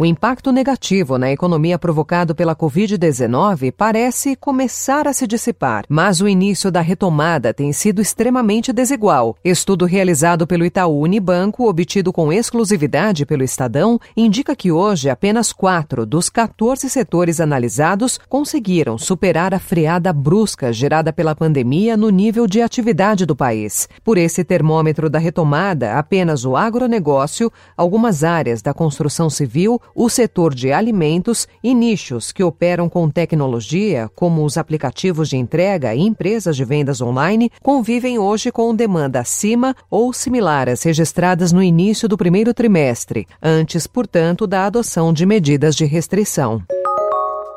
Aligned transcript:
O 0.00 0.06
impacto 0.06 0.50
negativo 0.50 1.18
na 1.18 1.30
economia 1.30 1.78
provocado 1.78 2.34
pela 2.34 2.56
Covid-19 2.56 3.70
parece 3.70 4.34
começar 4.34 5.06
a 5.06 5.12
se 5.12 5.26
dissipar, 5.26 5.84
mas 5.90 6.22
o 6.22 6.26
início 6.26 6.70
da 6.70 6.80
retomada 6.80 7.52
tem 7.52 7.70
sido 7.70 8.00
extremamente 8.00 8.72
desigual. 8.72 9.36
Estudo 9.44 9.84
realizado 9.84 10.46
pelo 10.46 10.64
Itaú 10.64 11.02
Unibanco, 11.02 11.68
obtido 11.68 12.14
com 12.14 12.32
exclusividade 12.32 13.26
pelo 13.26 13.44
Estadão, 13.44 14.00
indica 14.16 14.56
que 14.56 14.72
hoje 14.72 15.10
apenas 15.10 15.52
quatro 15.52 16.06
dos 16.06 16.30
14 16.30 16.88
setores 16.88 17.38
analisados 17.38 18.18
conseguiram 18.26 18.96
superar 18.96 19.52
a 19.52 19.58
freada 19.58 20.14
brusca 20.14 20.72
gerada 20.72 21.12
pela 21.12 21.36
pandemia 21.36 21.94
no 21.94 22.08
nível 22.08 22.46
de 22.46 22.62
atividade 22.62 23.26
do 23.26 23.36
país. 23.36 23.86
Por 24.02 24.16
esse 24.16 24.44
termômetro 24.44 25.10
da 25.10 25.18
retomada, 25.18 25.98
apenas 25.98 26.46
o 26.46 26.56
agronegócio, 26.56 27.52
algumas 27.76 28.24
áreas 28.24 28.62
da 28.62 28.72
construção 28.72 29.28
civil, 29.28 29.78
o 29.94 30.08
setor 30.08 30.54
de 30.54 30.72
alimentos 30.72 31.48
e 31.62 31.74
nichos 31.74 32.32
que 32.32 32.42
operam 32.42 32.88
com 32.88 33.08
tecnologia, 33.10 34.10
como 34.14 34.44
os 34.44 34.56
aplicativos 34.56 35.28
de 35.28 35.36
entrega 35.36 35.94
e 35.94 36.00
empresas 36.00 36.56
de 36.56 36.64
vendas 36.64 37.00
online, 37.00 37.50
convivem 37.62 38.18
hoje 38.18 38.50
com 38.50 38.74
demanda 38.74 39.20
acima 39.20 39.74
ou 39.90 40.12
similar 40.12 40.68
às 40.68 40.82
registradas 40.82 41.52
no 41.52 41.62
início 41.62 42.08
do 42.08 42.16
primeiro 42.16 42.52
trimestre, 42.54 43.26
antes, 43.42 43.86
portanto, 43.86 44.46
da 44.46 44.66
adoção 44.66 45.12
de 45.12 45.26
medidas 45.26 45.74
de 45.74 45.84
restrição. 45.84 46.62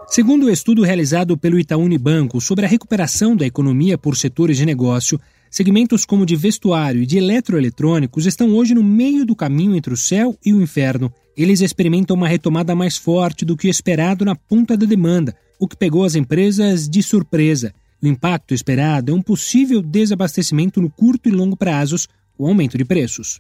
Segundo 0.08 0.46
o 0.46 0.50
estudo 0.52 0.84
realizado 0.84 1.38
pelo 1.38 1.58
Itaú 1.60 1.82
Unibanco 1.82 2.40
sobre 2.40 2.66
a 2.66 2.68
recuperação 2.68 3.36
da 3.36 3.46
economia 3.46 3.98
por 3.98 4.16
setores 4.16 4.58
de 4.58 4.66
negócio, 4.66 5.20
segmentos 5.50 6.06
como 6.06 6.26
de 6.26 6.36
vestuário 6.36 7.02
e 7.02 7.06
de 7.06 7.18
eletroeletrônicos 7.18 8.26
estão 8.26 8.54
hoje 8.54 8.76
no 8.76 8.84
meio 8.84 9.26
do 9.26 9.36
caminho 9.36 9.76
entre 9.76 9.94
o 9.94 9.98
céu 9.98 10.38
e 10.46 10.54
o 10.54 10.62
inferno. 10.62 11.12
Eles 11.36 11.62
experimentam 11.62 12.16
uma 12.16 12.28
retomada 12.28 12.76
mais 12.76 12.96
forte 12.96 13.44
do 13.44 13.58
que 13.58 13.68
esperado 13.68 14.24
na 14.24 14.36
ponta 14.36 14.78
da 14.78 14.86
demanda, 14.86 15.36
o 15.60 15.68
que 15.68 15.76
pegou 15.76 16.04
as 16.04 16.16
empresas 16.16 16.88
de 16.88 17.02
surpresa. 17.02 17.74
O 18.02 18.08
impacto 18.08 18.54
esperado 18.54 19.12
é 19.12 19.16
um 19.16 19.22
possível 19.22 19.82
desabastecimento 19.82 20.82
no 20.82 20.90
curto 20.90 21.30
e 21.30 21.32
longo 21.32 21.58
prazos, 21.58 22.08
com 22.38 22.48
aumento 22.48 22.78
de 22.78 22.86
preços. 22.86 23.40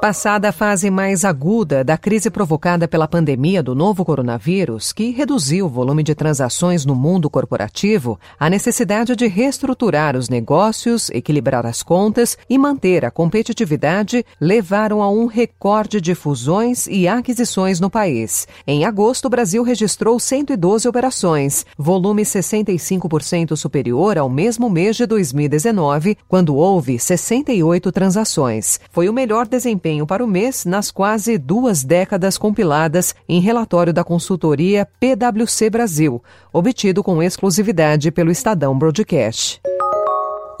Passada 0.00 0.50
a 0.50 0.52
fase 0.52 0.90
mais 0.90 1.24
aguda 1.24 1.82
da 1.82 1.98
crise 1.98 2.30
provocada 2.30 2.86
pela 2.86 3.08
pandemia 3.08 3.60
do 3.60 3.74
novo 3.74 4.04
coronavírus, 4.04 4.92
que 4.92 5.10
reduziu 5.10 5.66
o 5.66 5.68
volume 5.68 6.04
de 6.04 6.14
transações 6.14 6.86
no 6.86 6.94
mundo 6.94 7.28
corporativo, 7.28 8.16
a 8.38 8.48
necessidade 8.48 9.16
de 9.16 9.26
reestruturar 9.26 10.16
os 10.16 10.28
negócios, 10.28 11.10
equilibrar 11.10 11.66
as 11.66 11.82
contas 11.82 12.38
e 12.48 12.56
manter 12.56 13.04
a 13.04 13.10
competitividade 13.10 14.24
levaram 14.40 15.02
a 15.02 15.10
um 15.10 15.26
recorde 15.26 16.00
de 16.00 16.14
fusões 16.14 16.86
e 16.86 17.08
aquisições 17.08 17.80
no 17.80 17.90
país. 17.90 18.46
Em 18.68 18.84
agosto, 18.84 19.24
o 19.24 19.30
Brasil 19.30 19.64
registrou 19.64 20.20
112 20.20 20.86
operações, 20.86 21.66
volume 21.76 22.22
65% 22.22 23.56
superior 23.56 24.16
ao 24.16 24.30
mesmo 24.30 24.70
mês 24.70 24.94
de 24.94 25.06
2019, 25.06 26.16
quando 26.28 26.54
houve 26.54 27.00
68 27.00 27.90
transações. 27.90 28.78
Foi 28.92 29.08
o 29.08 29.12
melhor 29.12 29.48
desempenho 29.48 29.87
desempenho 29.88 30.06
para 30.06 30.24
o 30.24 30.28
mês 30.28 30.64
nas 30.64 30.90
quase 30.90 31.38
duas 31.38 31.82
décadas 31.82 32.36
compiladas 32.36 33.14
em 33.28 33.40
relatório 33.40 33.92
da 33.92 34.04
consultoria 34.04 34.86
PwC 35.00 35.70
Brasil, 35.70 36.22
obtido 36.52 37.02
com 37.02 37.22
exclusividade 37.22 38.10
pelo 38.10 38.30
Estadão 38.30 38.78
Broadcast. 38.78 39.60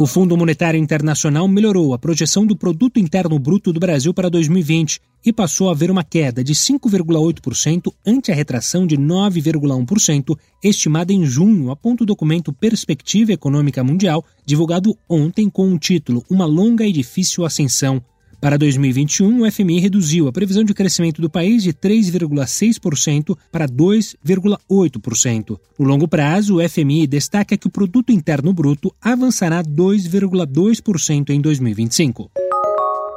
O 0.00 0.06
Fundo 0.06 0.36
Monetário 0.36 0.78
Internacional 0.78 1.48
melhorou 1.48 1.92
a 1.92 1.98
projeção 1.98 2.46
do 2.46 2.56
Produto 2.56 3.00
Interno 3.00 3.36
Bruto 3.38 3.72
do 3.72 3.80
Brasil 3.80 4.14
para 4.14 4.30
2020 4.30 5.00
e 5.26 5.32
passou 5.32 5.68
a 5.68 5.72
haver 5.72 5.90
uma 5.90 6.04
queda 6.04 6.44
de 6.44 6.54
5,8% 6.54 7.92
ante 8.06 8.30
a 8.30 8.34
retração 8.34 8.86
de 8.86 8.96
9,1% 8.96 10.38
estimada 10.62 11.12
em 11.12 11.26
junho, 11.26 11.72
aponta 11.72 12.04
o 12.04 12.06
documento 12.06 12.52
Perspectiva 12.52 13.32
Econômica 13.32 13.82
Mundial, 13.82 14.24
divulgado 14.46 14.96
ontem 15.08 15.50
com 15.50 15.74
o 15.74 15.78
título 15.78 16.24
Uma 16.30 16.46
Longa 16.46 16.86
e 16.86 16.92
Difícil 16.92 17.44
Ascensão. 17.44 18.00
Para 18.40 18.56
2021, 18.56 19.42
o 19.42 19.50
FMI 19.50 19.80
reduziu 19.80 20.28
a 20.28 20.32
previsão 20.32 20.62
de 20.62 20.72
crescimento 20.72 21.20
do 21.20 21.28
país 21.28 21.64
de 21.64 21.72
3,6% 21.72 23.36
para 23.50 23.66
2,8%. 23.66 25.58
No 25.76 25.84
longo 25.84 26.06
prazo, 26.06 26.56
o 26.56 26.68
FMI 26.68 27.08
destaca 27.08 27.56
que 27.56 27.66
o 27.66 27.70
produto 27.70 28.12
interno 28.12 28.52
bruto 28.52 28.94
avançará 29.02 29.60
2,2% 29.62 31.30
em 31.30 31.40
2025. 31.40 32.30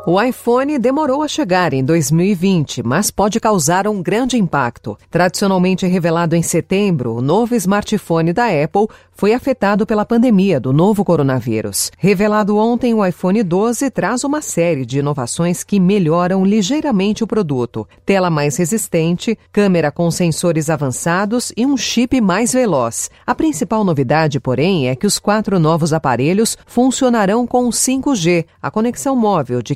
O 0.04 0.20
iPhone 0.20 0.80
demorou 0.80 1.22
a 1.22 1.28
chegar 1.28 1.74
em 1.74 1.84
2020, 1.84 2.82
mas 2.82 3.12
pode 3.12 3.40
causar 3.40 3.88
um 3.88 4.02
grande 4.02 4.36
impacto. 4.36 4.98
Tradicionalmente 5.12 5.86
revelado 5.86 6.36
em 6.36 6.42
setembro, 6.42 7.14
o 7.14 7.22
novo 7.22 7.54
smartphone 7.54 8.34
da 8.34 8.48
Apple 8.48 8.88
foi 9.14 9.36
afetado 9.36 9.86
pela 9.86 10.04
pandemia 10.04 10.60
do 10.60 10.74
novo 10.74 11.06
coronavírus. 11.06 11.92
Revelado 12.00 12.58
ontem, 12.58 12.96
o 12.96 13.06
iPhone 13.06 13.44
12 13.44 13.92
traz 13.92 14.24
uma 14.24 14.42
série 14.42 14.84
de 14.84 14.98
inovações 14.98 15.64
que 15.64 15.80
melhoram 15.80 16.44
ligeiramente 16.44 17.24
o 17.24 17.28
produto: 17.28 17.88
tela 18.04 18.32
mais 18.32 18.58
resistente, 18.58 19.38
câmera 19.52 19.92
com 19.92 20.10
sensores 20.10 20.72
avançados 20.72 21.54
e 21.56 21.64
um 21.64 21.78
chip 21.78 22.20
mais 22.20 22.54
veloz. 22.54 23.12
A 23.24 23.36
principal 23.36 23.84
novidade, 23.84 24.40
porém, 24.40 24.90
é 24.90 24.96
que 24.96 25.06
os 25.06 25.20
quatro 25.20 25.60
novos 25.60 25.94
aparelhos 25.94 26.58
funcionarão 26.66 27.46
com 27.46 27.70
5G, 27.70 28.46
a 28.60 28.72
conexão 28.72 29.16
móvel 29.16 29.62
de 29.62 29.76